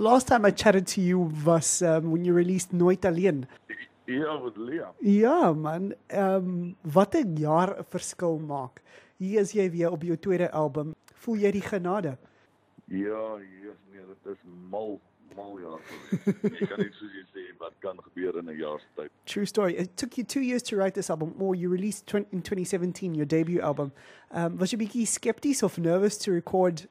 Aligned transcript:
last 0.00 0.26
time 0.26 0.44
I 0.46 0.50
chatted 0.50 0.86
to 0.88 1.00
you 1.00 1.30
was 1.44 1.82
um, 1.82 2.10
when 2.10 2.24
you 2.24 2.32
released 2.32 2.72
No 2.72 2.90
Italian. 2.90 3.46
Ja, 4.06 4.38
met 4.38 4.56
Liam. 4.56 4.92
Ja 4.98 5.52
man, 5.52 5.94
ehm 6.06 6.34
um, 6.34 6.76
wat 6.80 7.14
'n 7.14 7.36
jaar 7.36 7.78
'n 7.78 7.84
verskil 7.88 8.38
maak. 8.38 8.82
Hier 9.16 9.40
is 9.40 9.52
jy 9.52 9.70
weer 9.70 9.90
op 9.90 10.02
jou 10.02 10.16
tweede 10.16 10.50
album. 10.50 10.94
Voel 11.14 11.36
jy 11.36 11.50
die 11.50 11.62
genade? 11.62 12.16
Ja, 12.84 13.38
yes, 13.62 13.76
nee, 13.92 14.02
dit 14.06 14.32
is 14.32 14.38
mal 14.70 15.00
mal 15.36 15.58
jaar. 15.58 15.80
Jy 16.42 16.66
kan 16.70 16.78
nie 16.80 16.92
soos 16.92 17.12
jy 17.12 17.24
sê 17.32 17.58
wat 17.58 17.72
kan 17.78 17.96
gebeur 18.02 18.38
in 18.38 18.48
'n 18.48 18.56
jaar 18.56 18.80
se 18.80 18.86
tyd. 18.94 19.10
True 19.24 19.46
story. 19.46 19.74
It 19.74 19.96
took 19.96 20.16
you 20.16 20.26
2 20.26 20.40
years 20.40 20.62
to 20.62 20.76
write 20.76 20.94
this 20.94 21.10
album 21.10 21.34
or 21.38 21.54
you 21.54 21.70
released 21.70 22.06
20, 22.06 22.26
in 22.32 22.42
2017 22.42 23.14
your 23.14 23.26
debut 23.26 23.60
album. 23.60 23.92
Um 24.34 24.58
was 24.58 24.70
jy 24.70 24.78
bietjie 24.78 25.06
skepties 25.06 25.62
of 25.62 25.78
nervous 25.78 26.18
to 26.18 26.32
record 26.32 26.88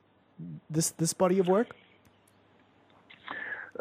this 0.72 0.92
this 0.92 1.14
body 1.14 1.40
of 1.40 1.48
work? 1.48 1.76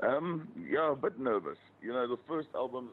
Um, 0.02 0.48
yeah, 0.70 0.90
a 0.92 0.96
bit 0.96 1.18
nervous. 1.18 1.58
You 1.82 1.92
know, 1.92 2.06
the 2.06 2.20
first 2.28 2.48
album, 2.54 2.90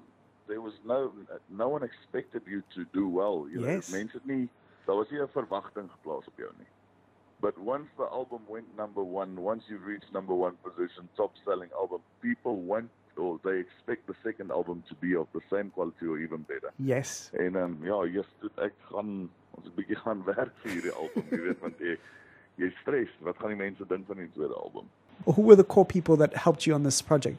there 0.47 0.61
was 0.61 0.73
no 0.85 1.11
no 1.49 1.69
one 1.69 1.83
expected 1.83 2.41
you 2.47 2.61
to 2.75 2.85
do 2.93 3.07
well. 3.07 3.47
You 3.51 3.61
Yes. 3.61 3.89
know, 3.89 3.97
mense 3.97 4.13
het 4.17 4.25
nie 4.25 4.49
daar 4.85 4.95
was 4.95 5.09
nie 5.09 5.19
'n 5.21 5.27
verwagting 5.27 5.89
geplaas 5.91 6.27
op 6.27 6.37
jou 6.37 6.51
nie. 6.57 6.67
But 7.39 7.57
once 7.57 7.89
the 7.97 8.03
album 8.07 8.41
went 8.47 8.75
number 8.75 9.03
one, 9.03 9.39
once 9.41 9.67
you 9.67 9.77
reached 9.85 10.11
number 10.13 10.33
one 10.35 10.55
position, 10.63 11.09
top 11.15 11.35
selling 11.43 11.71
album, 11.73 12.01
people 12.21 12.55
want 12.65 12.89
or 13.17 13.39
they 13.43 13.59
expect 13.59 14.07
the 14.07 14.15
second 14.23 14.51
album 14.51 14.83
to 14.89 14.95
be 14.95 15.15
of 15.17 15.27
the 15.31 15.41
same 15.49 15.69
quality 15.71 16.05
or 16.05 16.17
even 16.19 16.41
better. 16.43 16.71
Yes. 16.77 17.29
En 17.33 17.55
um, 17.55 17.77
ja, 17.81 18.03
jy's 18.05 18.27
ek 18.57 18.73
gaan 18.91 19.29
ons 19.51 19.65
'n 19.65 19.71
bietjie 19.75 19.95
gaan 19.95 20.23
werk 20.35 20.53
vir 20.63 20.71
hierdie 20.71 20.91
album, 20.91 21.23
jy 21.31 21.41
weet 21.41 21.59
want 21.59 21.79
jy 21.79 21.97
jy 22.57 22.69
stres, 22.81 23.09
wat 23.21 23.37
gaan 23.37 23.49
die 23.49 23.57
mense 23.63 23.85
dink 23.87 24.05
van 24.07 24.17
die 24.17 24.31
tweede 24.31 24.53
album? 24.55 24.89
Who 25.23 25.41
were 25.41 25.55
the 25.55 25.63
core 25.63 25.85
people 25.85 26.17
that 26.17 26.33
helped 26.35 26.65
you 26.65 26.75
on 26.75 26.83
this 26.83 27.01
project? 27.01 27.37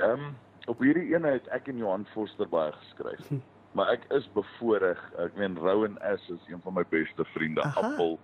Um, 0.00 0.36
op 0.64 0.80
hierdie 0.80 1.14
ene 1.14 1.34
het 1.36 1.48
ek 1.52 1.68
en 1.68 1.76
Johan 1.82 2.06
Forster 2.14 2.48
baie 2.48 2.72
geskryf. 2.72 3.30
Maar 3.76 3.88
ek 3.96 4.04
is 4.16 4.28
bevoorreg. 4.32 5.00
Ek 5.20 5.36
meen 5.36 5.56
Rowan 5.58 5.98
Ash 6.04 6.28
is 6.28 6.40
een 6.48 6.60
van 6.64 6.74
my 6.74 6.84
beste 6.88 7.24
vriende, 7.32 7.62
Aha. 7.62 7.80
Appel. 7.80 8.18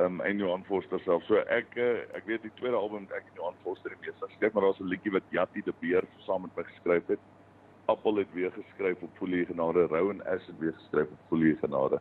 Um, 0.00 0.20
en 0.20 0.38
Johan 0.38 0.64
Forster 0.64 1.00
self. 1.04 1.24
So 1.28 1.42
ek 1.52 1.76
uh, 1.76 2.00
ek 2.16 2.24
weet 2.28 2.44
die 2.46 2.52
tweede 2.60 2.76
album 2.76 3.04
het 3.08 3.18
ek 3.20 3.28
en 3.28 3.40
Johan 3.42 3.58
Forster 3.64 3.92
die 3.92 4.00
meeste 4.06 4.28
geskryf, 4.30 4.52
maar 4.52 4.68
daar's 4.68 4.80
'n 4.80 4.88
liedjie 4.88 5.12
wat 5.12 5.28
Jatti 5.28 5.62
de 5.64 5.74
Beer 5.80 6.04
saam 6.24 6.42
met 6.42 6.56
my 6.56 6.64
geskryf 6.64 7.06
het. 7.06 7.20
Appel 7.92 8.16
het 8.16 8.32
weer 8.32 8.52
geskryf 8.52 9.02
op 9.02 9.10
Folie 9.18 9.44
Genade, 9.46 9.86
Rowan 9.90 10.24
Ash 10.24 10.46
het 10.46 10.58
weer 10.58 10.72
geskryf 10.72 11.08
op 11.10 11.20
Folie 11.28 11.56
Genade. 11.60 12.00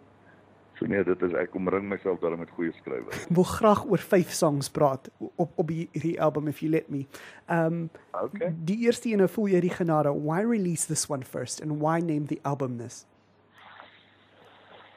So 0.81 0.87
nee, 0.89 1.03
dit 1.05 1.21
is 1.21 1.33
ek 1.37 1.53
omring 1.53 1.85
myself 1.85 2.17
daarmee 2.23 2.41
met 2.41 2.49
goeie 2.57 2.71
skrywers. 2.73 3.25
Wil 3.29 3.45
graag 3.45 3.83
oor 3.85 4.01
vyf 4.01 4.31
songs 4.33 4.69
praat 4.73 5.11
op 5.37 5.51
op 5.61 5.69
hierdie 5.69 6.15
album 6.17 6.47
if 6.49 6.63
you 6.65 6.71
let 6.73 6.89
me. 6.89 7.05
Um 7.45 7.89
Okay. 8.17 8.49
die 8.65 8.79
eerste 8.87 9.09
ene 9.09 9.27
voel 9.29 9.53
jy 9.53 9.59
die 9.61 9.73
genade. 9.73 10.09
Why 10.09 10.41
release 10.41 10.87
this 10.89 11.05
one 11.09 11.21
first 11.23 11.61
and 11.61 11.77
why 11.81 11.99
name 12.01 12.25
the 12.33 12.39
album 12.41 12.79
this? 12.81 13.05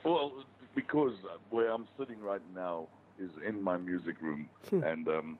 Well, 0.05 0.33
because 0.75 1.21
where 1.51 1.69
I'm 1.69 1.87
sitting 1.99 2.21
right 2.25 2.43
now 2.55 2.89
is 3.21 3.31
in 3.47 3.63
my 3.63 3.77
music 3.77 4.17
room, 4.21 4.49
and 4.73 5.09
um, 5.09 5.39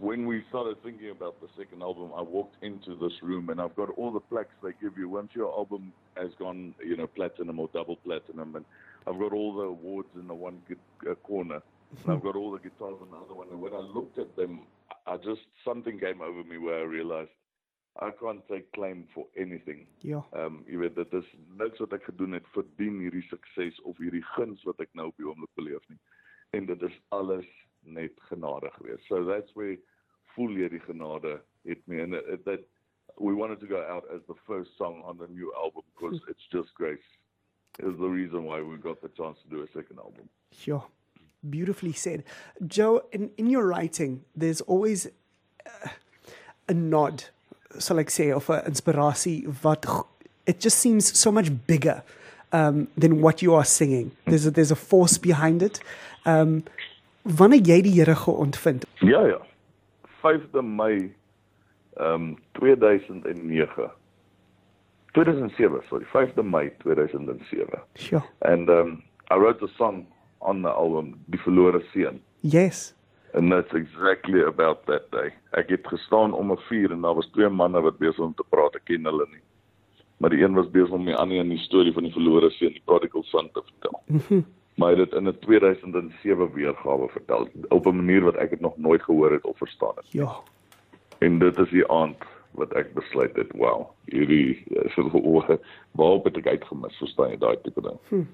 when 0.00 0.26
we 0.26 0.44
started 0.48 0.82
thinking 0.82 1.10
about 1.10 1.40
the 1.40 1.48
second 1.56 1.82
album, 1.82 2.10
I 2.16 2.22
walked 2.22 2.56
into 2.62 2.96
this 2.96 3.22
room 3.22 3.48
and 3.50 3.60
I've 3.60 3.76
got 3.76 3.90
all 3.96 4.10
the 4.10 4.20
plaques 4.20 4.56
they 4.62 4.72
give 4.80 4.98
you 4.98 5.08
once 5.08 5.30
your 5.34 5.52
album 5.52 5.92
has 6.16 6.30
gone, 6.38 6.74
you 6.84 6.96
know, 6.96 7.06
platinum 7.06 7.60
or 7.60 7.68
double 7.72 7.96
platinum, 7.96 8.56
and 8.56 8.64
I've 9.06 9.18
got 9.18 9.32
all 9.32 9.54
the 9.54 9.62
awards 9.62 10.08
in 10.14 10.26
the 10.26 10.34
one 10.34 10.62
uh, 11.08 11.14
corner, 11.16 11.62
and 12.04 12.12
I've 12.14 12.22
got 12.28 12.36
all 12.36 12.52
the 12.52 12.58
guitars 12.58 12.96
in 13.02 13.10
the 13.10 13.16
other 13.16 13.34
one. 13.34 13.48
And 13.50 13.60
when 13.60 13.74
I 13.74 13.80
looked 13.80 14.18
at 14.18 14.34
them, 14.36 14.60
I 15.06 15.16
just 15.16 15.42
something 15.64 15.98
came 15.98 16.20
over 16.22 16.42
me 16.44 16.58
where 16.58 16.80
I 16.80 16.82
realized 16.82 17.30
I 18.00 18.10
can't 18.10 18.46
take 18.48 18.72
claim 18.72 19.06
for 19.14 19.26
anything. 19.36 19.86
Ja. 20.00 20.22
Ehm 20.32 20.46
um, 20.46 20.64
jy 20.66 20.78
weet 20.78 20.96
dit 20.96 21.12
is 21.20 21.28
niks 21.60 21.78
wat 21.78 21.92
ek 21.92 22.08
gedoen 22.10 22.32
het 22.34 22.46
verdien 22.56 22.98
hierdie 23.04 23.26
sukses 23.28 23.80
of 23.86 23.98
hierdie 24.02 24.24
guns 24.34 24.64
wat 24.66 24.80
ek 24.82 24.90
nou 24.98 25.12
op 25.12 25.20
die 25.20 25.28
oomblik 25.28 25.52
beleef 25.54 25.84
nie. 25.88 26.00
En 26.58 26.66
dit 26.66 26.82
is 26.82 26.96
alles 27.14 27.46
net 27.84 28.18
genade 28.30 28.70
geweest. 28.78 29.06
So 29.06 29.22
that's 29.28 29.52
where 29.54 29.76
voel 30.34 30.56
jy 30.58 30.72
die 30.72 30.82
genade 30.88 31.36
het 31.68 31.86
me 31.86 32.02
and 32.02 32.14
it, 32.14 32.44
that 32.48 32.64
we 33.20 33.34
wanted 33.34 33.60
to 33.60 33.70
go 33.70 33.84
out 33.86 34.08
as 34.10 34.24
the 34.26 34.38
first 34.46 34.74
song 34.76 35.02
on 35.04 35.18
the 35.18 35.28
new 35.28 35.52
album 35.54 35.84
because 35.94 36.18
it's 36.32 36.48
just 36.50 36.74
grace 36.74 37.10
is 37.78 37.96
the 37.98 38.08
reason 38.08 38.44
why 38.44 38.60
we 38.62 38.76
got 38.76 39.00
the 39.02 39.08
chance 39.08 39.38
to 39.42 39.48
do 39.48 39.62
a 39.62 39.66
second 39.66 39.98
album. 39.98 40.28
Ja. 40.64 40.80
Beautifully 41.42 41.92
said. 41.92 42.24
Joe, 42.66 43.02
in, 43.12 43.30
in 43.36 43.50
your 43.50 43.66
writing, 43.66 44.24
there's 44.34 44.60
always 44.62 45.06
uh, 45.66 45.88
a 46.68 46.74
nod, 46.74 47.24
sal 47.78 47.98
ek 47.98 48.08
sê, 48.08 48.32
of 48.34 48.48
'n 48.48 48.64
inspirasie 48.66 49.46
wat 49.62 49.84
it 50.46 50.60
just 50.60 50.78
seems 50.78 51.04
so 51.18 51.32
much 51.32 51.50
bigger 51.66 52.02
um, 52.52 52.88
than 52.96 53.20
what 53.20 53.42
you 53.42 53.54
are 53.54 53.64
singing. 53.64 54.12
There's 54.26 54.46
a, 54.46 54.50
there's 54.50 54.70
a 54.70 54.76
force 54.76 55.18
behind 55.18 55.62
it. 55.62 55.80
Um 56.24 56.64
wanneer 57.24 57.60
jy 57.60 57.80
die 57.82 57.90
Here 57.90 58.14
geontvind. 58.14 58.84
Ja 59.00 59.26
ja. 59.26 59.40
5de 60.22 60.62
Mei 60.62 61.14
um, 61.96 62.36
2009. 62.52 63.90
2007, 65.14 65.82
sorry, 65.88 66.04
5de 66.04 66.42
Mei 66.42 66.72
2007. 66.82 67.82
Ja. 67.92 68.22
And 68.38 68.68
um, 68.68 69.02
I 69.30 69.34
wrote 69.34 69.58
the 69.58 69.72
song 69.76 70.06
on 70.38 70.62
the 70.62 70.68
album, 70.68 71.14
Die 71.26 71.38
Verlore 71.38 71.82
Seun. 71.92 72.20
Yes. 72.40 72.94
And 73.34 73.50
that's 73.50 73.72
exactly 73.74 74.42
about 74.42 74.86
that 74.86 75.10
day. 75.10 75.32
Ek 75.50 75.68
het 75.68 75.86
gestaan 75.86 76.32
om 76.32 76.52
'n 76.52 76.58
vuur 76.68 76.90
en 76.92 77.00
daar 77.00 77.14
was 77.14 77.26
twee 77.26 77.48
manne 77.48 77.80
wat 77.80 77.98
besig 77.98 78.18
om 78.18 78.34
te 78.34 78.44
praat. 78.48 78.74
Ek 78.74 78.84
ken 78.84 79.04
hulle 79.04 79.26
nie. 79.30 79.42
Maar 80.16 80.30
die 80.30 80.42
een 80.42 80.54
was 80.54 80.70
besig 80.70 80.90
om 80.90 81.04
die 81.04 81.16
ander 81.16 81.38
een 81.38 81.48
die 81.48 81.58
storie 81.58 81.92
van 81.92 82.02
die 82.02 82.12
verlore 82.12 82.50
seun, 82.50 82.72
die 82.72 82.82
prodigal 82.84 83.22
son 83.22 83.50
te 83.52 83.62
vertel. 83.62 84.02
maar 84.78 84.92
hy 84.92 85.00
het 85.00 85.10
dit 85.10 85.18
in 85.18 85.28
'n 85.28 85.38
2007 85.38 86.52
weergawe 86.52 87.08
vertel 87.08 87.48
op 87.68 87.86
'n 87.86 87.96
manier 87.96 88.24
wat 88.24 88.36
ek 88.36 88.50
dit 88.50 88.60
nog 88.60 88.76
nooit 88.76 89.02
gehoor 89.02 89.32
het 89.32 89.44
of 89.44 89.58
verstaan 89.58 89.94
het. 89.94 90.12
Ja. 90.12 90.30
En 91.18 91.38
dit 91.38 91.58
is 91.58 91.70
die 91.70 91.88
aand 91.88 92.22
wat 92.54 92.72
ek 92.78 92.94
besluit 92.94 93.36
het, 93.36 93.50
wow, 93.58 93.88
hierdie 94.12 94.62
is 94.84 94.94
so 94.94 95.10
waarop 95.98 96.24
het 96.28 96.36
ek 96.42 96.46
uitgemis, 96.46 96.96
verstaan 96.98 97.30
jy 97.34 97.38
daai 97.42 97.56
tipe 97.64 97.82
ding. 97.84 98.26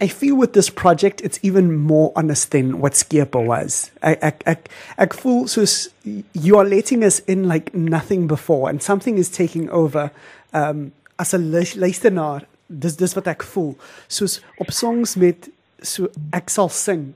I 0.00 0.08
feel 0.08 0.36
with 0.36 0.52
this 0.52 0.70
project 0.70 1.20
it's 1.20 1.38
even 1.42 1.72
more 1.78 2.12
honest 2.16 2.50
than 2.50 2.78
what 2.80 2.94
Skepa 2.94 3.40
was. 3.40 3.90
I 4.02 4.16
ek 4.20 4.42
ek 4.46 4.68
ek 4.98 5.14
voel 5.14 5.46
soos 5.48 5.88
you 6.32 6.58
are 6.58 6.66
letting 6.68 7.04
us 7.04 7.20
in 7.30 7.46
like 7.48 7.72
nothing 7.74 8.26
before 8.26 8.68
and 8.68 8.82
something 8.82 9.18
is 9.18 9.30
taking 9.30 9.70
over 9.70 10.10
um 10.52 10.92
as 11.18 11.32
'n 11.32 11.50
luis- 11.52 11.76
luisteraar. 11.76 12.42
Dis 12.68 12.96
dis 12.96 13.14
wat 13.14 13.26
ek 13.26 13.42
voel. 13.42 13.76
Soos 14.08 14.42
op 14.58 14.70
songs 14.70 15.16
met 15.16 15.48
so 15.80 16.08
ek 16.32 16.50
sal 16.50 16.68
sing. 16.68 17.14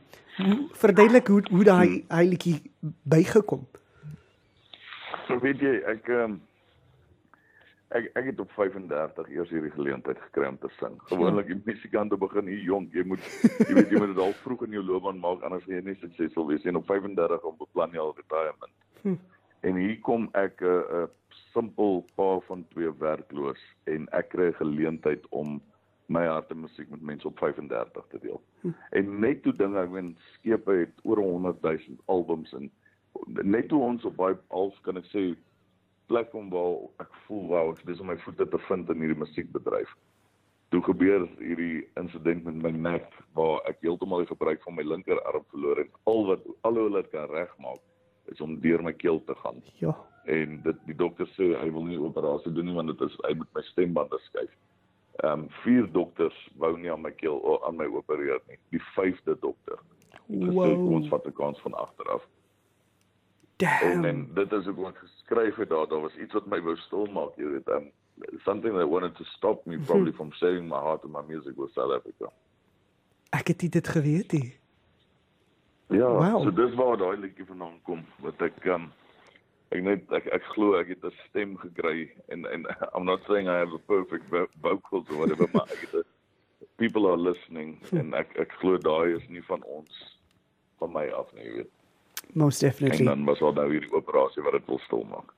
Verduidelik 0.78 1.26
hoe 1.26 1.42
hoe 1.50 1.64
daai 1.64 2.04
hy 2.08 2.24
liedjie 2.24 2.62
bygekom. 3.02 3.66
So 5.28 5.36
weet 5.44 5.60
jy, 5.60 5.74
ek 5.84 6.08
ehm 6.08 6.38
ek 7.96 8.06
ek 8.20 8.26
het 8.30 8.40
op 8.40 8.50
35 8.52 9.28
eers 9.32 9.50
hierdie 9.52 9.72
geleentheid 9.72 10.18
gekry 10.26 10.48
om 10.48 10.58
te 10.60 10.68
sing. 10.76 10.96
Gewoonlik 11.08 11.48
die 11.48 11.58
musikante 11.66 12.16
begin 12.20 12.48
hier 12.48 12.64
jonk. 12.64 12.96
Jy 12.96 13.04
moet 13.08 13.24
jy 13.68 13.76
weet 13.76 13.92
jy 13.92 14.00
moet 14.00 14.14
dit 14.14 14.22
al 14.24 14.36
vroeg 14.42 14.64
in 14.66 14.76
jou 14.78 14.84
loopbaan 14.84 15.20
maak 15.20 15.44
anders 15.44 15.64
gaan 15.66 15.76
jy 15.76 15.84
nie 15.90 15.98
suksesvol 16.00 16.48
wees 16.48 16.64
nie. 16.64 16.72
En 16.72 16.80
op 16.80 16.88
35 16.88 17.44
om 17.48 17.56
beplan 17.60 17.96
jy 17.96 18.00
al 18.04 18.16
retirement. 18.16 18.74
En 19.68 19.80
hier 19.80 19.96
kom 20.06 20.28
ek 20.32 20.64
'n 20.64 20.64
uh, 20.64 21.04
'n 21.04 21.10
simpel 21.52 22.04
pa 22.16 22.30
van 22.48 22.64
twee 22.72 22.92
werkloos 23.00 23.62
en 23.84 24.08
ek 24.12 24.32
kry 24.32 24.48
'n 24.48 24.60
geleentheid 24.64 25.28
om 25.28 25.60
my 26.08 26.24
hart 26.24 26.50
en 26.50 26.60
musiek 26.64 26.88
met 26.90 27.02
mense 27.02 27.28
op 27.28 27.38
35 27.38 28.06
te 28.08 28.18
deel. 28.18 28.40
En 28.90 29.18
net 29.20 29.42
toe 29.42 29.52
dinge, 29.52 29.76
ek 29.80 29.90
meen 29.90 30.16
skepe 30.34 30.72
het 30.72 30.94
oor 31.04 31.20
100 31.20 31.60
000 31.62 32.00
albums 32.06 32.52
en 32.52 32.70
net 33.26 33.68
toe 33.68 33.80
ons 33.82 34.04
op 34.04 34.16
baie 34.16 34.36
half 34.50 34.76
kan 34.86 34.96
ek 35.00 35.08
sê 35.12 35.22
platform 36.08 36.50
waar 36.50 36.76
ek 37.04 37.16
voel 37.26 37.48
wou 37.52 37.64
ek 37.72 37.82
dis 37.88 38.00
om 38.00 38.08
my 38.12 38.16
voete 38.24 38.46
te 38.48 38.60
vind 38.68 38.90
in 38.90 39.02
hierdie 39.04 39.22
musiekbedryf. 39.22 39.90
Toe 40.72 40.80
gebeur 40.84 41.24
hierdie 41.40 41.84
insident 42.00 42.44
met 42.44 42.60
my 42.64 42.72
nek 42.76 43.12
waar 43.36 43.60
ek 43.70 43.80
heeltemal 43.84 44.24
die 44.24 44.30
gebruik 44.32 44.62
van 44.64 44.76
my 44.76 44.84
linkerarm 44.84 45.44
verloor 45.52 45.80
en 45.84 45.90
al 46.12 46.24
wat 46.30 46.46
al 46.68 46.76
hoe 46.76 46.86
hulle 46.88 47.02
dit 47.02 47.12
kan 47.12 47.28
regmaak 47.32 47.80
is 48.32 48.40
om 48.44 48.58
deur 48.60 48.82
my 48.84 48.92
keel 48.92 49.22
te 49.24 49.36
gaan. 49.42 49.62
Ja. 49.80 49.94
En 50.28 50.58
dit 50.64 50.80
die 50.88 50.96
dokter 50.96 51.28
sê 51.36 51.54
hy 51.56 51.68
wil 51.72 51.86
nie 51.88 52.00
operasie 52.00 52.52
doen 52.52 52.68
nie 52.68 52.76
want 52.76 52.92
dit 52.92 53.04
is 53.08 53.20
hy 53.28 53.34
moet 53.40 53.54
my 53.56 53.64
stembande 53.70 54.20
skuif. 54.28 54.52
Ehm 55.24 55.44
um, 55.44 55.46
vier 55.64 55.88
dokters 55.92 56.36
wou 56.62 56.76
nie 56.78 56.92
aan 56.92 57.02
my 57.02 57.10
keel 57.16 57.40
aan 57.66 57.76
my 57.76 57.88
opereer 57.90 58.40
nie. 58.48 58.60
Die 58.70 58.82
vyfde 58.94 59.36
dokter. 59.40 59.80
Gesê 60.28 60.52
Wow. 60.52 60.92
ons 60.98 61.08
vat 61.08 61.26
'n 61.26 61.32
kans 61.32 61.60
van 61.64 61.74
agter 61.74 62.12
af. 63.62 63.80
En, 63.82 64.02
Damn. 64.02 64.04
en 64.04 64.34
dit 64.34 64.52
is 64.52 64.66
ook 64.66 64.76
wat 64.76 64.96
geskryf 64.96 65.56
het 65.56 65.68
daar. 65.68 65.88
Daar 65.88 66.00
was 66.00 66.16
iets 66.16 66.32
wat 66.32 66.46
my 66.46 66.60
wou 66.62 66.76
stil 66.76 67.06
maak, 67.06 67.36
jy 67.36 67.44
weet. 67.48 67.68
Um, 67.68 67.90
something 68.44 68.74
that 68.76 68.88
wanted 68.88 69.14
to 69.16 69.24
stop 69.24 69.66
me 69.66 69.78
probably 69.78 70.12
from 70.12 70.32
sharing 70.32 70.68
my 70.68 70.78
heart 70.80 71.02
and 71.04 71.12
my 71.12 71.22
music 71.28 71.56
with 71.56 71.70
South 71.72 71.92
Africa. 71.92 72.30
Ek 73.30 73.48
het 73.48 73.58
dit 73.72 73.88
geweet 73.88 74.32
nie. 74.32 74.56
Ja, 75.88 76.08
Wow. 76.12 76.42
so 76.42 76.50
dis 76.52 76.74
waar 76.74 76.96
daai 76.96 77.16
liedjie 77.16 77.44
vandaan 77.46 77.78
kom 77.82 78.04
wat 78.20 78.42
ek 78.42 78.64
um 78.64 78.90
ek 79.72 79.82
net 79.82 80.12
ek 80.12 80.26
ek 80.36 80.42
glo 80.52 80.74
ek 80.80 80.88
het 80.88 81.04
'n 81.04 81.12
stem 81.28 81.56
gekry 81.56 82.10
en 82.28 82.44
en 82.46 82.66
I'm 82.94 83.04
not 83.04 83.20
saying 83.26 83.48
I 83.48 83.56
have 83.58 83.72
a 83.74 83.78
perfect 83.86 84.28
vo- 84.28 84.48
vocals 84.60 85.08
or 85.10 85.16
whatever 85.16 85.48
maar 85.54 85.68
ek 85.72 85.80
het 85.80 85.94
'n 85.94 86.04
people 86.76 87.06
are 87.08 87.16
listening 87.16 87.78
en 87.92 88.12
ek 88.14 88.36
ek 88.38 88.52
glo 88.60 88.76
daai 88.78 89.14
is 89.16 89.28
nie 89.28 89.42
van 89.44 89.62
ons 89.64 90.18
van 90.78 90.92
my 90.92 91.08
af 91.08 91.32
nie, 91.34 91.44
jy 91.44 91.52
weet. 91.54 91.70
Most 92.32 92.62
En 92.62 92.68
definitely. 92.68 93.04
dan 93.04 93.24
was 93.24 93.40
al 93.40 93.52
nou 93.52 93.70
hierdie 93.70 93.92
operasie 93.92 94.42
wat 94.42 94.52
dit 94.52 94.66
wil 94.66 94.78
stil 94.78 95.06
maak. 95.10 95.32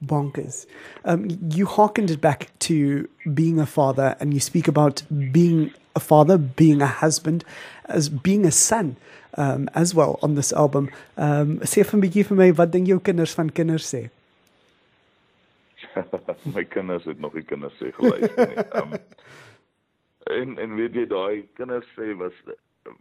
bonkers. 0.00 0.66
Um, 1.04 1.28
you 1.50 1.66
hearkened 1.66 2.10
it 2.10 2.20
back 2.20 2.50
to 2.60 3.08
being 3.34 3.58
a 3.60 3.66
father, 3.66 4.16
and 4.20 4.32
you 4.32 4.40
speak 4.40 4.68
about 4.68 5.02
being 5.32 5.72
a 5.94 6.00
father, 6.00 6.38
being 6.38 6.82
a 6.82 6.86
husband, 6.86 7.44
as 7.84 8.08
being 8.08 8.46
a 8.46 8.50
son 8.50 8.96
um, 9.36 9.68
as 9.74 9.94
well 9.94 10.18
on 10.22 10.34
this 10.34 10.52
album. 10.52 10.88
Um, 11.16 11.58
sê 11.60 11.84
vir 11.84 11.98
'n 11.98 12.02
bietjie 12.02 12.24
vir 12.28 12.36
my 12.36 12.50
wat 12.52 12.72
dink 12.72 12.88
jou 12.88 12.98
kinders 12.98 13.34
van 13.34 13.50
kinders 13.50 13.86
sê? 13.94 14.08
my 16.56 16.64
kinders 16.64 17.04
het 17.04 17.20
nog 17.20 17.34
nie 17.34 17.44
kinders 17.44 17.74
sê 17.80 17.92
geluister 17.92 18.48
nie. 18.48 18.64
Um, 18.80 18.96
en 20.40 20.58
en 20.58 20.76
weet 20.80 20.94
jy 20.94 21.06
daai 21.06 21.44
kinders 21.54 21.86
sê 21.98 22.14
was 22.18 22.34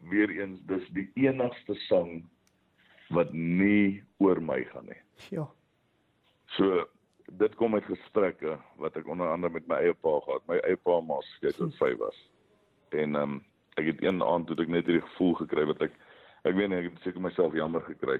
weer 0.10 0.30
eens 0.30 0.62
dis 0.70 0.88
die 0.96 1.10
enigste 1.26 1.76
sang 1.88 2.24
wat 3.14 3.34
nie 3.34 4.04
oor 4.18 4.42
my 4.42 4.64
gaan 4.72 4.88
nie. 4.90 5.00
Ja. 5.30 5.48
So 6.58 6.86
dit 7.40 7.56
kom 7.56 7.76
uit 7.76 7.86
gesprekke 7.88 8.58
wat 8.82 8.98
ek 9.00 9.08
onder 9.10 9.32
andere 9.32 9.54
met 9.54 9.68
my 9.68 9.80
eie 9.82 9.94
pa 9.94 10.20
gehad. 10.26 10.46
My 10.48 10.60
eie 10.68 10.78
pa 10.78 11.00
maar 11.02 11.24
skei 11.36 11.54
toe 11.56 11.72
5 11.80 11.98
was. 12.02 12.22
En 12.92 13.16
ehm 13.16 13.38
um, 13.38 13.42
ek 13.74 13.88
het 13.90 14.04
een 14.04 14.22
aand 14.22 14.46
toe 14.48 14.58
ek 14.62 14.70
net 14.70 14.86
hierdie 14.86 15.06
gevoel 15.08 15.34
gekry 15.40 15.64
wat 15.66 15.82
ek 15.82 15.96
ek 16.44 16.56
weet 16.56 16.70
nie 16.70 16.78
ek 16.84 16.92
het 16.92 17.06
seker 17.06 17.24
myself 17.24 17.56
jammer 17.58 17.82
gekry. 17.88 18.20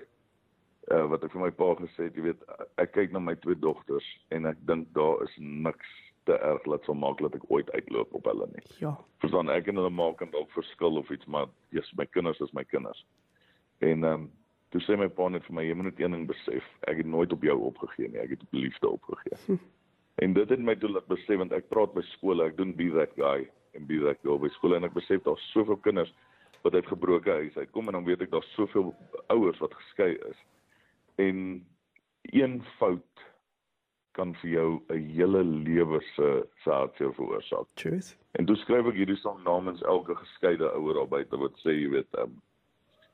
Uh 0.92 1.06
wat 1.12 1.24
ek 1.24 1.36
vir 1.36 1.44
my 1.46 1.52
pa 1.52 1.68
gesê 1.80 2.08
het, 2.08 2.16
jy 2.18 2.26
weet, 2.32 2.42
ek 2.82 2.96
kyk 2.96 3.14
na 3.14 3.22
my 3.22 3.36
twee 3.44 3.60
dogters 3.60 4.08
en 4.36 4.50
ek 4.50 4.58
dink 4.68 4.90
daar 4.98 5.22
is 5.24 5.36
niks 5.38 5.92
te 6.24 6.38
erg 6.38 6.64
wat 6.72 6.86
sal 6.88 6.96
maak 6.96 7.20
dat 7.22 7.36
ek 7.36 7.44
ooit 7.52 7.72
uitloop 7.72 8.14
op 8.14 8.30
hulle 8.32 8.48
nie. 8.54 8.64
Ja. 8.80 8.94
Verstaan, 9.24 9.52
ek 9.52 9.68
en 9.72 9.82
hulle 9.82 9.92
maak 9.94 10.22
en 10.24 10.32
dalk 10.32 10.52
verskil 10.56 11.02
of 11.02 11.12
iets, 11.12 11.26
maar 11.26 11.52
yes, 11.76 11.92
my 12.00 12.06
kinders 12.06 12.42
is 12.44 12.54
my 12.58 12.64
kinders. 12.64 13.06
En 13.84 14.04
ehm 14.04 14.26
um, 14.26 14.32
toe 14.74 14.82
sê 14.82 14.96
my 14.98 15.06
pa 15.06 15.28
net 15.30 15.46
vir 15.46 15.54
my, 15.54 15.64
jy 15.68 15.74
moet 15.78 15.92
net 15.92 16.00
een 16.02 16.16
ding 16.16 16.24
besef, 16.26 16.66
ek 16.90 17.04
het 17.04 17.10
nooit 17.10 17.34
op 17.36 17.44
jou 17.46 17.56
opgegee 17.68 18.10
nie, 18.10 18.22
ek 18.24 18.32
het 18.34 18.46
op 18.48 18.56
liefde 18.58 18.90
opgegee. 18.90 19.38
Hm. 19.46 19.60
En 20.26 20.34
dit 20.34 20.50
het 20.50 20.62
my 20.62 20.74
toe 20.78 20.90
laat 20.90 21.10
besef 21.10 21.38
want 21.42 21.54
ek 21.54 21.70
praat 21.70 21.94
by 21.94 22.02
skole, 22.14 22.46
ek 22.46 22.58
doen 22.58 22.74
be 22.78 22.90
that 22.94 23.14
guy 23.18 23.46
en 23.78 23.86
be 23.90 24.00
that 24.02 24.22
girl 24.26 24.40
by 24.42 24.50
skole 24.56 24.78
en 24.78 24.86
ek 24.86 24.96
besef 24.98 25.22
daar's 25.26 25.46
soveel 25.54 25.78
kinders 25.86 26.14
wat 26.64 26.74
uit 26.78 26.90
gebroke 26.90 27.30
huise 27.30 27.60
uitkom 27.60 27.90
en 27.90 28.00
dan 28.00 28.08
weet 28.08 28.26
ek 28.26 28.32
daar's 28.34 28.50
soveel 28.58 28.94
ouers 29.34 29.62
wat 29.62 29.74
geskei 29.78 30.14
is. 30.30 30.42
En 31.22 31.38
een 32.34 32.62
fout 32.80 33.26
kan 34.18 34.34
vir 34.42 34.50
jou 34.50 34.70
'n 34.90 35.04
hele 35.16 35.44
lewe 35.44 36.02
se 36.16 36.46
se 36.64 36.70
hartseer 36.70 37.14
veroorsaak. 37.14 37.68
Truth. 37.76 38.16
En 38.32 38.46
toe 38.46 38.56
skryf 38.56 38.88
ek 38.88 38.96
hierdie 38.96 39.20
song 39.22 39.44
namens 39.44 39.82
elke 39.82 40.16
geskeide 40.16 40.72
ouer 40.74 40.94
daar 40.94 41.08
buite 41.08 41.38
wat 41.38 41.54
sê 41.62 41.76
jy 41.76 41.90
weet 41.90 42.18
um, 42.18 42.42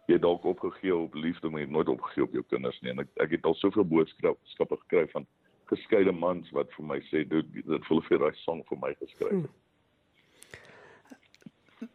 jy 0.10 0.18
het 0.18 0.22
dalk 0.22 0.44
opgegee 0.44 0.96
op 0.96 1.14
liefde 1.14 1.50
maar 1.50 1.62
jy 1.62 1.68
het 1.68 1.76
nooit 1.76 1.88
opgegee 1.88 2.24
op 2.24 2.34
jou 2.34 2.44
kinders 2.50 2.82
nie 2.82 2.92
en 2.92 3.00
ek 3.06 3.10
ek 3.26 3.32
het 3.38 3.46
al 3.46 3.56
soveel 3.60 3.86
boodskappe 3.86 4.78
gekry 4.86 5.06
van 5.14 5.28
geskeide 5.70 6.12
mans 6.12 6.50
wat 6.58 6.72
vir 6.78 6.86
my 6.92 7.00
sê 7.10 7.24
dit 7.30 7.54
dit 7.60 7.90
voel 7.90 8.02
vir 8.08 8.24
daai 8.24 8.40
song 8.44 8.64
vir 8.70 8.80
my 8.82 8.94
geskryf 9.02 9.44
het. 9.44 9.52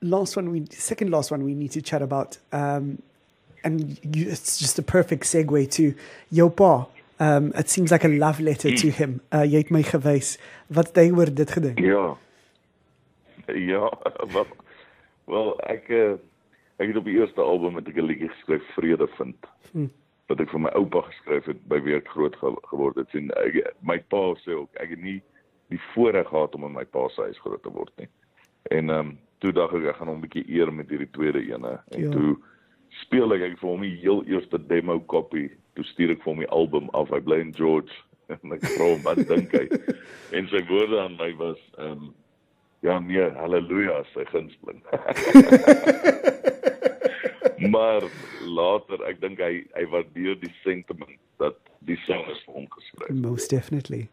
last 0.00 0.36
one 0.36 0.52
we 0.52 0.62
second 0.70 1.10
last 1.10 1.32
one 1.34 1.44
we 1.44 1.54
need 1.54 1.72
to 1.72 1.80
chat 1.80 2.02
about 2.02 2.38
um 2.52 2.98
and 3.64 3.98
you, 4.02 4.28
it's 4.28 4.58
just 4.58 4.78
a 4.78 4.82
perfect 4.82 5.24
segue 5.26 5.70
to 5.70 5.92
your 6.30 6.50
pa 6.50 6.86
um 7.20 7.52
it 7.54 7.70
seems 7.70 7.90
like 7.90 8.04
a 8.04 8.10
love 8.10 8.42
letter 8.42 8.74
to 8.74 8.88
him 8.88 9.20
uh 9.30 9.44
jy 9.44 9.64
het 9.64 9.70
my 9.70 9.82
gewys 9.82 10.38
wat 10.68 10.92
het 10.92 10.96
hy 10.96 11.10
oor 11.10 11.34
dit 11.34 11.50
gedink 11.50 11.78
Ja. 11.80 12.16
Ja, 13.46 13.98
wel, 14.32 14.46
wel 15.24 15.60
ek 15.60 15.88
eh, 15.88 16.14
ek 16.76 16.88
het 16.90 16.96
op 16.96 17.04
die 17.04 17.18
eerste 17.18 17.40
album 17.40 17.74
met 17.74 17.88
'n 17.88 18.00
liedjie 18.00 18.28
geskryf 18.28 18.62
Vrede 18.74 19.08
vind. 19.16 19.36
Hm. 19.72 19.86
Wat 20.26 20.40
ek 20.40 20.50
vir 20.50 20.60
my 20.60 20.70
oupa 20.70 21.00
geskryf 21.00 21.44
het 21.44 21.60
by 21.68 21.80
wie 21.82 21.94
ek 21.94 22.08
groot 22.08 22.36
ge 22.36 22.54
geword 22.70 22.96
het 22.96 23.14
en 23.14 23.30
ek, 23.44 23.74
my 23.80 23.98
pa 23.98 24.34
sê 24.40 24.56
ook 24.56 24.72
ek 24.80 24.90
het 24.90 25.02
nie 25.02 25.22
die 25.68 25.80
voorreg 25.92 26.28
gehad 26.28 26.54
om 26.54 26.64
in 26.64 26.72
my 26.72 26.84
pa 26.84 27.08
se 27.08 27.20
huis 27.20 27.38
groot 27.38 27.62
te 27.62 27.70
word 27.70 27.92
nie. 27.96 28.08
En 28.62 28.90
ehm 28.90 28.98
um, 28.98 29.18
toe 29.38 29.52
dink 29.52 29.72
ek 29.72 29.84
ek 29.84 29.96
gaan 29.96 30.08
hom 30.08 30.18
'n 30.18 30.26
bietjie 30.26 30.48
eer 30.48 30.72
met 30.72 30.88
hierdie 30.88 31.10
tweede 31.10 31.44
ene 31.44 31.80
en 31.90 32.00
ja. 32.00 32.10
toe 32.10 32.36
speel 32.88 33.34
ek 33.34 33.42
ek 33.42 33.58
vir 33.58 33.68
hom 33.68 33.80
die 33.80 34.00
heel 34.00 34.24
eerste 34.24 34.58
demo 34.66 35.00
kopie. 35.00 35.50
Toe 35.74 35.86
stuur 35.90 36.14
ek 36.14 36.22
vir 36.24 36.32
hom 36.32 36.42
die 36.44 36.50
album 36.54 36.90
af. 36.94 37.12
Hy 37.14 37.20
bly 37.24 37.40
in 37.44 37.54
George 37.56 37.92
en 38.34 38.56
ek 38.56 38.66
vra 38.74 38.90
hom 38.92 39.02
wat 39.06 39.22
dink 39.30 39.54
hy. 39.56 39.66
en 40.36 40.50
sy 40.52 40.62
woorde 40.70 41.00
aan 41.02 41.18
my 41.20 41.32
was 41.40 41.60
ehm 41.78 41.96
um, 41.96 42.12
ja 42.84 42.98
nee, 43.00 43.30
haleluja, 43.40 44.02
sy 44.12 44.26
gunsteling. 44.28 44.82
maar 47.74 48.04
later, 48.44 49.00
ek 49.08 49.22
dink 49.22 49.40
hy 49.40 49.62
hy 49.72 49.84
waardeer 49.92 50.36
die 50.42 50.52
sentiment 50.60 51.16
dat 51.40 51.56
die 51.88 51.96
sang 52.04 52.24
is 52.32 52.42
vir 52.44 52.58
hom 52.60 52.66
geskryf. 52.72 53.10
most 53.10 53.50
definitely 53.50 54.08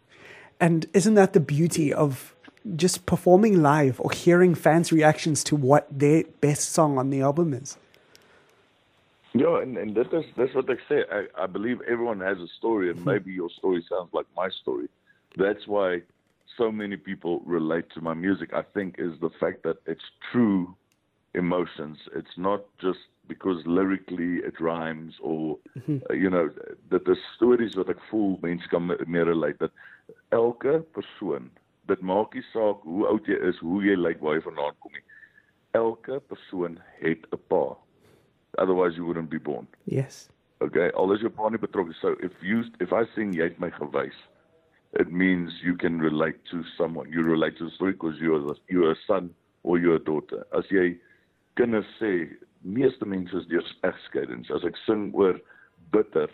and 0.59 0.87
isn't 0.93 1.15
that 1.15 1.33
the 1.33 1.39
beauty 1.39 1.93
of 1.93 2.35
just 2.75 3.05
performing 3.05 3.61
live 3.61 3.99
or 3.99 4.11
hearing 4.11 4.55
fans 4.55 4.91
reactions 4.91 5.43
to 5.43 5.55
what 5.55 5.87
their 5.91 6.23
best 6.39 6.71
song 6.71 6.97
on 6.97 7.09
the 7.09 7.21
album 7.21 7.53
is 7.53 7.77
Ja, 9.31 9.59
en 9.61 9.77
en 9.77 9.93
dit 9.93 10.13
is 10.13 10.25
dis 10.35 10.53
wat 10.53 10.69
ek 10.69 10.81
sê. 10.89 11.03
I, 11.07 11.27
I 11.43 11.47
believe 11.47 11.81
everyone 11.87 12.19
has 12.19 12.39
a 12.39 12.47
story 12.57 12.89
and 12.89 13.05
maybe 13.05 13.31
your 13.31 13.49
story 13.49 13.81
sounds 13.87 14.13
like 14.13 14.27
my 14.35 14.49
story. 14.49 14.87
That's 15.37 15.67
why 15.67 16.01
so 16.57 16.71
many 16.71 16.97
people 16.97 17.41
relate 17.45 17.89
to 17.93 18.01
my 18.01 18.13
music. 18.13 18.53
I 18.53 18.63
think 18.73 18.99
is 18.99 19.17
the 19.21 19.29
fact 19.39 19.63
that 19.63 19.77
it's 19.85 20.03
true 20.31 20.75
emotions. 21.33 21.97
It's 22.13 22.37
not 22.37 22.61
just 22.81 22.99
because 23.27 23.65
lyrically 23.65 24.43
it 24.43 24.59
rhymes 24.59 25.13
or 25.21 25.57
uh, 26.09 26.13
you 26.13 26.29
know 26.29 26.49
that 26.89 27.05
the 27.05 27.15
stories 27.35 27.75
wat 27.75 27.89
ek 27.89 28.01
voel 28.09 28.37
mense 28.41 28.67
kan 28.67 28.87
me- 28.87 28.99
meer 29.07 29.25
relate 29.29 29.59
dat 29.59 29.71
elke 30.29 30.81
persoon 30.91 31.47
dit 31.87 32.01
maak 32.01 32.35
nie 32.35 32.43
saak 32.51 32.83
hoe 32.83 33.05
oud 33.07 33.25
jy 33.25 33.37
is, 33.47 33.57
hoe 33.63 33.79
jy 33.83 33.95
lyk, 33.95 34.19
waar 34.19 34.35
jy 34.35 34.43
vandaan 34.43 34.75
kom 34.83 34.91
nie. 34.91 35.03
Elke 35.77 36.19
persoon 36.27 36.77
het 36.99 37.23
'n 37.31 37.39
pa. 37.47 37.77
Otherwise 38.57 38.97
you 38.97 39.05
wouldn't 39.05 39.29
be 39.29 39.37
born. 39.37 39.67
yes 39.85 40.29
Okay, 40.61 40.91
al 40.95 41.11
is 41.11 41.21
jou 41.21 41.29
pa 41.33 41.49
nie 41.49 41.57
betrokke. 41.57 41.95
So 42.01 42.15
if 42.21 42.31
you 42.45 42.63
if 42.79 42.93
I 42.93 43.05
sing 43.15 43.33
jy 43.33 43.47
het 43.49 43.59
my 43.59 43.71
gewys, 43.73 44.17
it 44.93 45.11
means 45.11 45.51
you 45.63 45.75
can 45.75 45.99
relate 45.99 46.37
to 46.51 46.63
someone. 46.77 47.09
You 47.11 47.23
relate 47.23 47.57
to 47.57 47.65
the 47.65 47.71
story 47.71 47.93
because 47.93 48.19
you're 48.19 48.39
the, 48.39 48.55
you're 48.69 48.91
a 48.91 48.99
son 49.07 49.31
or 49.63 49.79
you're 49.79 49.95
a 49.95 50.03
daughter. 50.03 50.45
As 50.55 50.69
jy 50.69 50.99
kinders 51.57 51.89
sê, 51.99 52.29
meeste 52.61 53.07
mense 53.09 53.33
is 53.33 53.47
deur 53.49 53.65
egskeidings. 53.89 54.53
As 54.53 54.67
ek 54.67 54.77
sing 54.85 55.09
oor 55.15 55.39
bitter, 55.91 56.27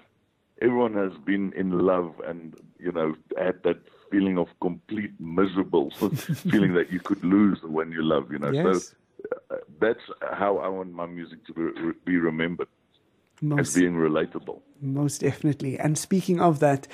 everyone 0.62 0.94
has 1.00 1.16
been 1.24 1.54
in 1.54 1.72
love 1.80 2.12
and 2.28 2.60
you 2.80 2.92
know 2.92 3.16
had 3.38 3.64
that 3.64 3.80
feeling 4.12 4.38
of 4.38 4.48
complete 4.60 5.14
miserable 5.20 5.90
feeling 6.52 6.74
that 6.74 6.92
you 6.92 7.00
could 7.00 7.24
lose 7.24 7.60
when 7.64 7.92
you 7.94 8.04
love, 8.04 8.32
you 8.32 8.40
know. 8.40 8.52
yes 8.52 8.66
So 8.66 8.96
that's 9.80 10.06
how 10.22 10.58
I 10.58 10.68
want 10.68 10.94
my 10.94 11.06
music 11.06 11.46
to 11.46 11.54
be, 11.54 11.94
be 12.06 12.18
remembered 12.18 12.68
as 13.42 13.42
most 13.42 13.76
being 13.76 13.96
relatable. 13.96 14.60
Most 14.82 15.22
definitely. 15.22 15.78
And 15.80 15.98
speaking 15.98 16.40
of 16.40 16.60
that, 16.60 16.88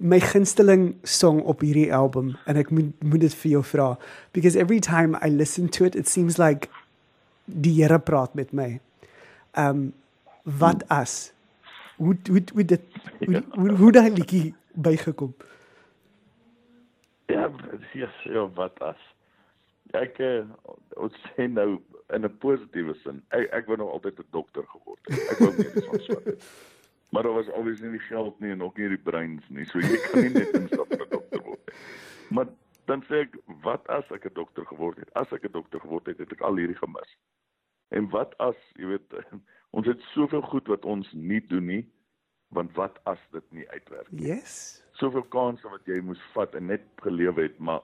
my 0.00 0.18
gunsteling 0.18 0.94
song 1.04 1.42
op 1.42 1.60
hierdie 1.60 1.92
album 1.92 2.36
en 2.46 2.56
ek 2.56 2.70
moet 2.70 3.02
moet 3.02 3.20
dit 3.26 3.34
vir 3.42 3.50
jou 3.56 3.62
vra 3.66 3.88
because 4.32 4.56
every 4.56 4.80
time 4.80 5.18
I 5.22 5.28
listen 5.28 5.68
to 5.78 5.84
it 5.84 5.94
it 5.94 6.08
seems 6.08 6.38
like 6.38 6.70
die 7.46 7.74
Here 7.82 7.98
praat 7.98 8.34
met 8.34 8.52
my. 8.52 8.80
Um 9.54 9.92
wat 10.44 10.84
as 10.88 11.32
hoe 11.96 12.16
hoe 12.28 12.42
hoe 12.52 12.64
dit 12.64 12.82
hoe 13.26 13.42
hoe, 13.54 13.70
hoe 13.82 13.92
daai 13.92 14.10
liedjie 14.10 14.54
bygekom. 14.74 15.34
Ja, 17.26 17.50
yes, 17.92 18.22
ja, 18.22 18.48
wat 18.54 18.82
as? 18.82 19.00
Ek 19.94 20.18
uh, 20.18 20.44
ons 21.00 21.16
sê 21.34 21.46
nou 21.50 21.78
in 22.14 22.24
'n 22.24 22.38
positiewe 22.38 22.94
sin. 23.02 23.22
Ek 23.30 23.48
ek 23.52 23.66
wou 23.66 23.76
nog 23.76 23.90
altyd 23.96 24.18
'n 24.18 24.30
dokter 24.30 24.66
geword 24.66 25.00
het. 25.06 25.30
Ek 25.32 25.38
wou 25.38 25.52
medies 25.56 25.88
aanswaar 25.88 26.24
het. 26.24 26.44
Maar 27.10 27.22
daar 27.22 27.38
was 27.38 27.48
obviously 27.48 27.88
nie 27.88 27.98
die 27.98 28.06
geld 28.08 28.40
nie 28.40 28.50
en 28.50 28.62
ook 28.62 28.76
nie 28.78 28.88
die 28.88 29.04
breins 29.10 29.48
nie. 29.48 29.64
So 29.64 29.78
jy 29.78 29.98
kan 30.10 30.22
nie 30.22 30.34
net 30.34 30.54
instap 30.58 30.88
vir 30.88 31.08
dokter 31.08 31.42
word. 31.42 31.70
Maar 32.30 32.46
dan 32.90 33.04
sê 33.08 33.22
ek, 33.24 33.36
wat 33.62 33.86
as 33.88 34.10
ek 34.10 34.26
'n 34.26 34.34
dokter 34.34 34.66
geword 34.66 34.98
het? 34.98 35.12
As 35.14 35.32
ek 35.32 35.44
'n 35.44 35.52
dokter 35.52 35.80
geword 35.80 36.06
het, 36.06 36.18
het 36.18 36.32
ek 36.32 36.40
al 36.40 36.56
hierdie 36.56 36.80
gemis. 36.82 37.16
En 37.88 38.10
wat 38.10 38.34
as, 38.38 38.56
jy 38.74 38.86
weet, 38.86 39.14
ons 39.76 39.86
het 39.86 40.00
soveel 40.00 40.42
goed 40.42 40.66
wat 40.66 40.84
ons 40.84 41.12
nie 41.12 41.40
doen 41.46 41.66
nie, 41.66 41.84
want 42.48 42.72
wat 42.74 42.98
as 43.04 43.18
dit 43.30 43.52
nie 43.52 43.68
uitwerk 43.70 44.10
nie? 44.10 44.26
Yes. 44.26 44.84
soveel 44.98 45.24
kansse 45.32 45.68
wat 45.68 45.86
jy 45.90 45.98
moes 46.06 46.22
vat 46.34 46.54
en 46.54 46.68
net 46.70 46.84
gelewe 47.02 47.48
het, 47.48 47.58
maar 47.58 47.82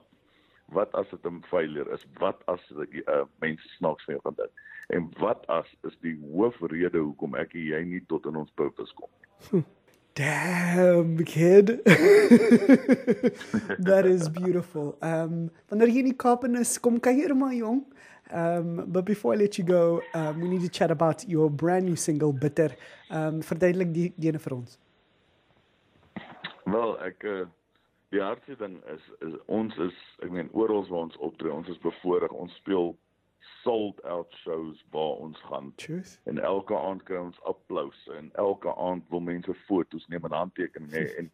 Wat 0.71 0.93
as 0.95 1.09
dit 1.09 1.25
'n 1.27 1.43
failure 1.49 1.91
is? 1.93 2.05
Wat 2.19 2.41
as 2.45 2.61
uh, 2.71 3.23
mense 3.39 3.67
snaaks 3.77 4.05
vir 4.05 4.15
jou 4.15 4.21
gaan 4.23 4.37
dink? 4.37 4.53
En 4.87 5.09
wat 5.19 5.47
as 5.47 5.67
is 5.83 5.97
die 6.01 6.17
hoofrede 6.31 6.97
hoekom 6.97 7.35
ek 7.35 7.53
en 7.53 7.65
jy 7.65 7.83
nie 7.83 8.03
tot 8.07 8.25
in 8.25 8.35
ons 8.35 8.51
purpose 8.55 8.93
kom? 8.95 9.09
Hm. 9.49 9.63
Damn, 10.13 11.23
kid. 11.23 11.67
that 13.87 14.05
is 14.05 14.29
beautiful. 14.29 14.97
Um, 15.01 15.49
wanneer 15.69 15.87
jy 15.87 15.99
in 16.03 16.09
die 16.11 16.17
Kaap 16.19 16.43
is, 16.49 16.75
kom 16.83 16.99
kuier 16.99 17.31
maar 17.35 17.53
jong. 17.55 17.85
Um, 18.31 18.91
but 18.91 19.05
before 19.05 19.33
I 19.33 19.37
let 19.37 19.57
you 19.57 19.63
go, 19.63 20.01
um, 20.13 20.41
we 20.41 20.49
need 20.49 20.61
to 20.61 20.69
chat 20.69 20.91
about 20.91 21.27
your 21.29 21.49
brand 21.49 21.85
new 21.85 21.95
single, 21.95 22.33
Bitter. 22.33 22.75
Um, 23.09 23.41
verduidelik 23.41 23.93
die 23.95 24.13
ene 24.19 24.39
vir 24.39 24.55
ons. 24.55 24.77
Wel, 26.67 26.93
ek 27.07 27.23
uh, 27.23 27.45
die 28.11 28.21
hardste 28.21 28.55
ding 28.59 28.79
is, 28.91 29.03
is 29.27 29.35
ons 29.45 29.75
is, 29.77 29.97
ek 30.25 30.31
meen 30.35 30.51
oral 30.51 30.83
waar 30.89 31.07
ons 31.07 31.17
optree, 31.23 31.51
ons 31.53 31.69
is 31.71 31.79
bevoorreg. 31.83 32.33
Ons 32.35 32.55
speel 32.59 32.91
sold 33.63 34.01
out 34.05 34.33
shows 34.43 34.81
waar 34.91 35.21
ons 35.25 35.39
gaan. 35.47 35.71
Truth. 35.81 36.17
En 36.29 36.41
elke 36.43 36.77
aand 36.77 37.03
kry 37.07 37.21
ons 37.21 37.39
applous 37.49 37.97
en 38.17 38.29
elke 38.41 38.73
aand 38.75 39.07
wil 39.13 39.23
mense 39.25 39.55
foto's 39.67 40.07
neem 40.11 40.27
en 40.27 40.37
handtekeninge 40.41 40.97
hê 40.97 41.07
en 41.23 41.31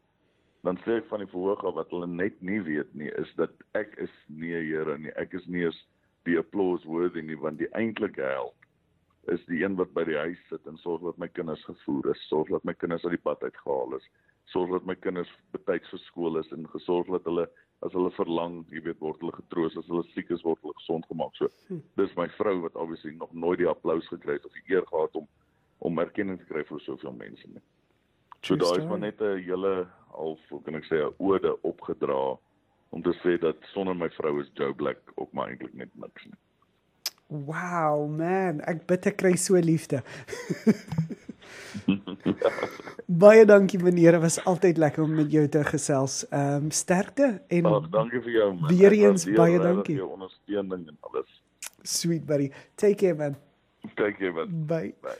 dan 0.65 0.79
sê 0.83 0.97
ek 0.99 1.09
van 1.09 1.21
die 1.23 1.29
verhoog 1.31 1.63
af 1.67 1.77
wat 1.77 1.91
hulle 1.95 2.09
net 2.11 2.39
nie 2.43 2.59
weet 2.65 2.89
nie 2.97 3.09
is 3.21 3.29
dat 3.39 3.53
ek 3.79 3.93
is 4.03 4.13
nie 4.27 4.53
'n 4.55 4.65
Here 4.67 4.97
nie. 4.97 5.13
Ek 5.15 5.33
is 5.33 5.45
nie 5.47 5.65
eens 5.65 5.79
die 6.27 6.37
applause 6.37 6.87
worthy 6.87 7.23
nie 7.23 7.39
want 7.39 7.59
die 7.61 7.71
eintlike 7.73 8.21
help 8.21 8.56
is 9.33 9.43
die 9.45 9.63
een 9.63 9.75
wat 9.75 9.93
by 9.93 10.03
die 10.07 10.17
huis 10.17 10.39
sit 10.49 10.65
en 10.67 10.77
sorg 10.77 11.03
dat 11.03 11.17
my 11.17 11.27
kinders 11.27 11.63
gevoer 11.67 12.11
is, 12.13 12.27
sorg 12.29 12.49
dat 12.53 12.63
my 12.63 12.73
kinders 12.73 13.05
uit 13.05 13.15
die 13.17 13.23
pad 13.23 13.43
uitgehaal 13.43 13.95
is, 13.97 14.05
sorg 14.53 14.71
dat 14.71 14.85
my 14.85 14.95
kinders 14.95 15.31
betyds 15.55 15.89
vir 15.91 15.99
skool 16.05 16.39
is 16.39 16.51
en 16.55 16.67
gesorg 16.73 17.09
dat 17.11 17.27
hulle 17.27 17.47
as 17.85 17.93
hulle 17.93 18.09
verlang, 18.15 18.63
jy 18.73 18.81
weet, 18.87 18.97
word 19.03 19.19
hulle 19.21 19.35
getroos, 19.35 19.75
as 19.77 19.85
hulle 19.91 20.01
siek 20.15 20.31
is, 20.33 20.41
word 20.45 20.61
hulle 20.63 20.73
gesond 20.79 21.05
gemaak. 21.11 21.35
So, 21.37 21.49
hm. 21.67 21.83
dis 21.99 22.15
my 22.17 22.25
vrou 22.39 22.55
wat 22.63 22.79
obviously 22.79 23.13
nog 23.13 23.33
nooit 23.37 23.61
die 23.61 23.69
applous 23.69 24.07
gekry 24.09 24.39
het 24.39 24.47
of 24.49 24.55
die 24.57 24.65
eer 24.73 24.87
gehad 24.89 25.19
om 25.19 25.27
om 25.85 25.99
erkenning 26.01 26.39
te 26.41 26.47
kry 26.49 26.63
vir 26.65 26.79
soveel 26.81 27.13
mense 27.13 27.45
nie. 27.51 27.61
So 28.41 28.55
daar 28.57 28.79
is 28.79 28.85
maar 28.89 28.99
net 28.99 29.21
'n 29.21 29.43
hele 29.45 29.87
half, 30.09 30.39
hoe 30.49 30.61
kan 30.63 30.75
ek 30.75 30.87
sê, 30.89 30.97
'n 31.05 31.13
ode 31.19 31.53
opgedra 31.61 32.37
om 32.89 33.01
te 33.03 33.13
sê 33.21 33.37
dat 33.39 33.57
sonder 33.73 33.95
my 33.95 34.09
vrou 34.09 34.39
is 34.41 34.49
Joe 34.53 34.73
Black 34.73 34.97
ook 35.15 35.31
maar 35.33 35.49
eintlik 35.49 35.73
net 35.73 35.89
niks 35.95 36.25
nie. 36.25 36.39
Wow, 37.27 38.07
man, 38.07 38.61
ek 38.63 38.85
bid 38.87 39.07
ek 39.11 39.17
kry 39.19 39.35
so 39.35 39.59
liefde. 39.59 40.03
baie 43.07 43.45
dankie 43.45 43.79
meneer, 43.79 44.11
dit 44.17 44.21
was 44.21 44.37
altyd 44.45 44.77
lekker 44.77 45.03
om 45.03 45.15
met 45.15 45.31
jou 45.31 45.47
te 45.47 45.63
gesels. 45.63 46.25
Ehm 46.29 46.67
um, 46.67 46.71
sterkte 46.71 47.41
en 47.47 47.65
Ag, 47.65 47.89
dankie 47.89 48.21
vir 48.21 48.31
jou 48.31 48.53
man. 48.53 48.69
Weer 48.71 48.91
eens 48.91 49.25
baie 49.25 49.59
dankie. 49.59 49.95
vir 49.95 50.03
jou 50.03 50.11
ondersteuning 50.13 50.87
en 50.87 50.97
alles. 51.09 51.41
Sweet 51.83 52.25
buddy. 52.25 52.51
Take 52.75 52.95
care 52.95 53.15
man. 53.15 53.35
Take 53.95 54.17
care 54.19 54.33
man. 54.33 54.65
Bye. 54.67 54.93
Bye. 55.01 55.15